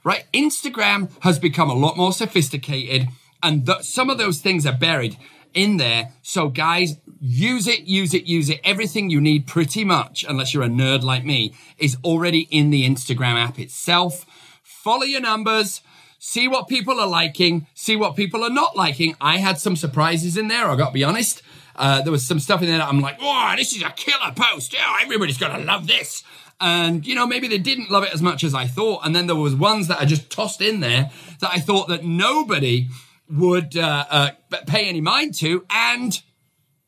right? 0.04 0.24
Instagram 0.32 1.10
has 1.20 1.38
become 1.38 1.70
a 1.70 1.74
lot 1.74 1.96
more 1.96 2.12
sophisticated 2.12 3.08
and 3.42 3.66
th- 3.66 3.82
some 3.82 4.10
of 4.10 4.18
those 4.18 4.40
things 4.40 4.66
are 4.66 4.76
buried 4.76 5.16
in 5.54 5.76
there. 5.76 6.12
So 6.22 6.48
guys, 6.48 6.98
use 7.20 7.66
it, 7.66 7.84
use 7.84 8.14
it, 8.14 8.24
use 8.24 8.50
it. 8.50 8.60
Everything 8.64 9.10
you 9.10 9.20
need 9.20 9.46
pretty 9.46 9.84
much, 9.84 10.24
unless 10.28 10.52
you're 10.52 10.62
a 10.62 10.68
nerd 10.68 11.02
like 11.02 11.24
me, 11.24 11.54
is 11.78 11.96
already 12.04 12.48
in 12.50 12.70
the 12.70 12.88
Instagram 12.88 13.34
app 13.34 13.58
itself. 13.58 14.26
Follow 14.62 15.04
your 15.04 15.20
numbers. 15.20 15.80
See 16.18 16.48
what 16.48 16.68
people 16.68 17.00
are 17.00 17.06
liking. 17.06 17.66
See 17.74 17.96
what 17.96 18.16
people 18.16 18.42
are 18.44 18.50
not 18.50 18.76
liking. 18.76 19.16
I 19.20 19.38
had 19.38 19.58
some 19.58 19.76
surprises 19.76 20.36
in 20.36 20.48
there. 20.48 20.68
I 20.68 20.76
got 20.76 20.88
to 20.88 20.94
be 20.94 21.04
honest. 21.04 21.42
Uh, 21.76 22.02
there 22.02 22.12
was 22.12 22.26
some 22.26 22.38
stuff 22.38 22.62
in 22.62 22.68
there 22.68 22.78
that 22.78 22.88
I'm 22.88 23.00
like, 23.00 23.18
oh, 23.20 23.54
this 23.56 23.74
is 23.74 23.82
a 23.82 23.90
killer 23.90 24.32
post. 24.34 24.72
Yeah, 24.72 24.98
everybody's 25.02 25.38
to 25.38 25.58
love 25.58 25.86
this 25.86 26.22
and 26.60 27.06
you 27.06 27.14
know 27.14 27.26
maybe 27.26 27.48
they 27.48 27.58
didn't 27.58 27.90
love 27.90 28.04
it 28.04 28.12
as 28.12 28.22
much 28.22 28.44
as 28.44 28.54
I 28.54 28.66
thought. 28.66 29.04
And 29.04 29.14
then 29.14 29.26
there 29.26 29.36
was 29.36 29.54
ones 29.54 29.88
that 29.88 30.00
I 30.00 30.04
just 30.04 30.30
tossed 30.30 30.60
in 30.60 30.80
there 30.80 31.10
that 31.40 31.50
I 31.52 31.58
thought 31.58 31.88
that 31.88 32.04
nobody 32.04 32.88
would 33.28 33.76
uh, 33.76 34.04
uh, 34.10 34.30
pay 34.66 34.88
any 34.88 35.00
mind 35.00 35.34
to, 35.34 35.64
and 35.70 36.22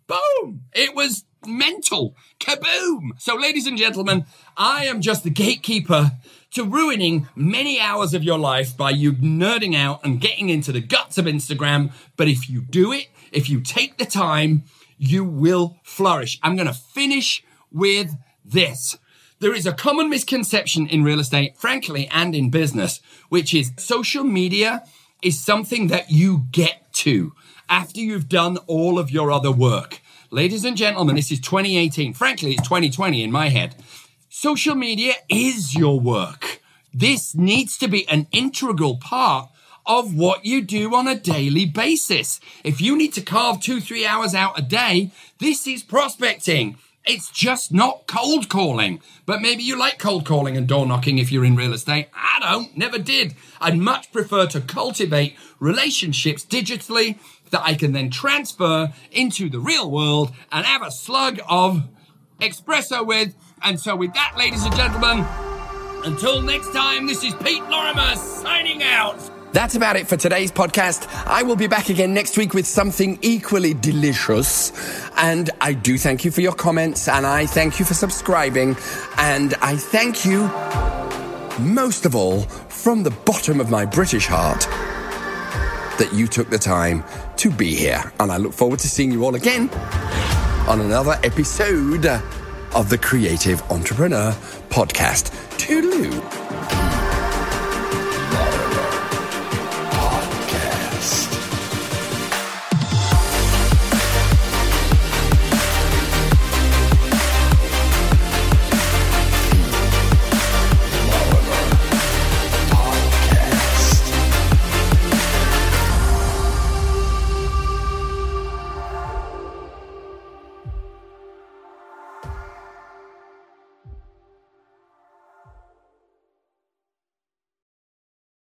boom, 0.07 0.63
it 0.75 0.95
was 0.95 1.25
mental, 1.47 2.17
kaboom. 2.41 3.11
So, 3.19 3.37
ladies 3.37 3.67
and 3.67 3.79
gentlemen, 3.79 4.27
I 4.57 4.87
am 4.87 5.01
just 5.01 5.25
the 5.25 5.31
gatekeeper 5.31 6.13
to 6.53 6.65
ruining 6.65 7.29
many 7.35 7.81
hours 7.81 8.15
of 8.15 8.23
your 8.23 8.39
life 8.39 8.77
by 8.77 8.91
you 8.91 9.13
nerding 9.13 9.75
out 9.77 10.05
and 10.05 10.21
getting 10.21 10.49
into 10.49 10.73
the 10.73 10.81
guts 10.81 11.19
of 11.19 11.27
Instagram. 11.27 11.93
But 12.17 12.29
if 12.29 12.49
you 12.49 12.63
do 12.63 12.93
it, 12.93 13.09
if 13.33 13.51
you 13.51 13.61
take 13.61 13.99
the 13.99 14.07
time, 14.07 14.65
you 14.99 15.25
will 15.25 15.77
flourish. 15.83 16.39
I'm 16.43 16.57
going 16.57 16.69
to 16.69 16.75
finish 16.75 17.45
with 17.71 18.15
this. 18.45 18.97
There 19.39 19.55
is 19.55 19.67
a 19.67 19.73
common 19.73 20.09
misconception 20.09 20.87
in 20.87 21.05
real 21.05 21.21
estate, 21.21 21.59
frankly, 21.59 22.09
and 22.11 22.35
in 22.35 22.49
business, 22.49 23.01
which 23.29 23.53
is 23.53 23.73
social 23.77 24.25
media 24.25 24.85
is 25.23 25.43
something 25.43 25.89
that 25.89 26.11
you 26.11 26.45
get 26.51 26.93
to 26.95 27.33
after 27.69 28.01
you've 28.01 28.29
done 28.29 28.59
all 28.67 28.99
of 28.99 29.11
your 29.11 29.31
other 29.31 29.53
work. 29.53 30.01
Ladies 30.31 30.65
and 30.65 30.77
gentlemen, 30.77 31.17
this 31.17 31.31
is 31.31 31.41
2018. 31.41 32.13
Frankly, 32.13 32.53
it's 32.53 32.63
2020 32.63 33.23
in 33.23 33.33
my 33.33 33.49
head. 33.49 33.77
Social 34.29 34.75
media 34.75 35.15
is 35.29 35.75
your 35.75 35.99
work. 35.99 36.61
This 36.93 37.35
needs 37.35 37.77
to 37.79 37.89
be 37.89 38.09
an 38.09 38.27
integral 38.33 38.97
part 38.97 39.51
of 39.87 40.15
what 40.15 40.45
you 40.45 40.63
do 40.63 40.95
on 40.95 41.07
a 41.07 41.19
daily 41.19 41.65
basis. 41.65 42.41
If 42.65 42.81
you 42.81 42.97
need 42.97 43.13
to 43.15 43.21
carve 43.21 43.61
two, 43.61 43.81
three 43.81 44.05
hours 44.05 44.35
out 44.35 44.59
a 44.59 44.63
day, 44.63 45.13
this 45.39 45.67
is 45.67 45.83
prospecting. 45.83 46.77
It's 47.07 47.31
just 47.31 47.73
not 47.73 48.07
cold 48.07 48.49
calling. 48.49 49.01
But 49.27 49.41
maybe 49.41 49.63
you 49.63 49.79
like 49.79 49.99
cold 49.99 50.27
calling 50.27 50.57
and 50.57 50.67
door 50.67 50.87
knocking 50.87 51.19
if 51.19 51.31
you're 51.31 51.45
in 51.45 51.57
real 51.57 51.73
estate. 51.73 52.09
I 52.15 52.39
don't, 52.41 52.77
never 52.77 52.99
did. 52.99 53.35
I'd 53.61 53.79
much 53.79 54.13
prefer 54.13 54.47
to 54.49 54.61
cultivate 54.61 55.37
relationships 55.61 56.45
digitally 56.45 57.19
that 57.51 57.63
I 57.63 57.75
can 57.75 57.93
then 57.93 58.11
transfer 58.11 58.93
into 59.13 59.49
the 59.49 59.61
real 59.61 59.91
world 59.91 60.33
and 60.51 60.67
have 60.67 60.83
a 60.83 60.91
slug 60.91 61.39
of 61.49 61.85
espresso 62.41 63.07
with. 63.07 63.35
And 63.63 63.79
so 63.81 63.95
with 63.97 64.13
that, 64.15 64.35
ladies 64.37 64.65
and 64.65 64.75
gentlemen, 64.75 65.25
until 66.05 66.43
next 66.43 66.73
time, 66.73 67.07
this 67.07 67.25
is 67.25 67.35
Pete 67.37 67.63
Lorimer 67.69 68.17
signing 68.17 68.83
out. 68.83 69.36
That's 69.57 69.75
about 69.75 69.97
it 69.97 70.07
for 70.07 70.19
today's 70.19 70.53
podcast. 70.53 71.09
I 71.27 71.43
will 71.43 71.57
be 71.57 71.67
back 71.67 71.89
again 71.89 72.13
next 72.13 72.37
week 72.37 72.53
with 72.53 72.67
something 72.67 73.19
equally 73.23 73.73
delicious. 73.73 74.71
And 75.17 75.49
I 75.63 75.73
do 75.73 75.97
thank 75.97 76.27
you 76.27 76.31
for 76.31 76.43
your 76.43 76.53
comments 76.53 77.09
and 77.09 77.25
I 77.25 77.47
thank 77.47 77.79
you 77.79 77.87
for 77.87 77.95
subscribing. 77.95 78.77
And 79.17 79.55
I 79.63 79.77
thank 79.77 80.27
you 80.27 80.43
most 81.59 82.05
of 82.05 82.15
all 82.15 82.43
from 82.69 83.03
the 83.03 83.11
bottom 83.11 83.59
of 83.59 83.71
my 83.71 83.87
British 83.87 84.27
heart 84.27 84.61
that 85.99 86.11
you 86.13 86.27
took 86.27 86.51
the 86.51 86.59
time 86.59 87.03
to 87.39 87.51
be 87.51 87.75
here. 87.75 88.13
And 88.21 88.31
I 88.31 88.37
look 88.37 88.53
forward 88.53 88.81
to 88.81 88.89
seeing 88.91 89.11
you 89.11 89.25
all 89.25 89.37
again 89.37 89.71
on 90.69 90.83
another 90.83 91.19
episode 91.25 92.05
of 92.75 92.91
the 92.91 92.99
Creative 92.99 93.63
Entrepreneur 93.73 94.33
Podcast. 94.69 95.31
Toodaloo. 95.57 96.36